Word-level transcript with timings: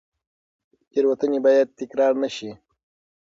تېروتنې 0.91 1.39
باید 1.45 1.67
تکرار 1.79 2.13
نه 2.23 2.29
شي. 2.35 2.51